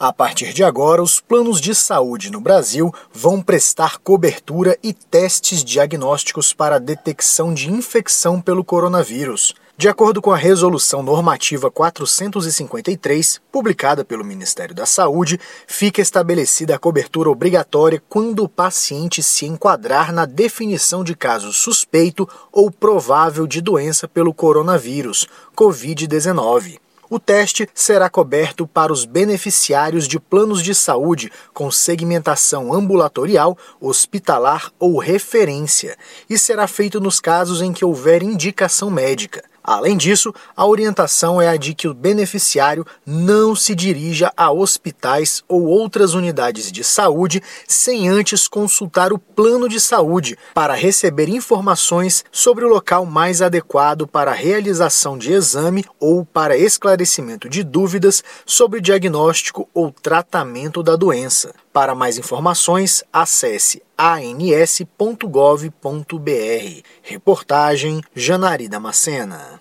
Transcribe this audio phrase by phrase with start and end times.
[0.00, 5.64] A partir de agora, os planos de saúde no Brasil vão prestar cobertura e testes
[5.64, 9.54] diagnósticos para a detecção de infecção pelo coronavírus.
[9.76, 16.78] De acordo com a Resolução Normativa 453, publicada pelo Ministério da Saúde, fica estabelecida a
[16.78, 23.60] cobertura obrigatória quando o paciente se enquadrar na definição de caso suspeito ou provável de
[23.60, 25.26] doença pelo coronavírus,
[25.56, 26.78] Covid-19.
[27.10, 34.70] O teste será coberto para os beneficiários de planos de saúde com segmentação ambulatorial, hospitalar
[34.78, 35.96] ou referência
[36.28, 39.42] e será feito nos casos em que houver indicação médica.
[39.70, 45.44] Além disso, a orientação é a de que o beneficiário não se dirija a hospitais
[45.46, 52.24] ou outras unidades de saúde sem antes consultar o plano de saúde para receber informações
[52.32, 58.24] sobre o local mais adequado para a realização de exame ou para esclarecimento de dúvidas
[58.46, 61.52] sobre diagnóstico ou tratamento da doença.
[61.78, 64.82] Para mais informações, acesse ans.gov.br.
[67.04, 69.60] Reportagem Janari Damascena.